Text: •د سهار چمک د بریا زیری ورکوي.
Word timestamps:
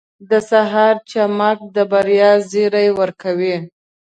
•د 0.29 0.31
سهار 0.49 0.95
چمک 1.11 1.57
د 1.75 1.77
بریا 1.91 2.31
زیری 2.51 2.87
ورکوي. 2.99 3.55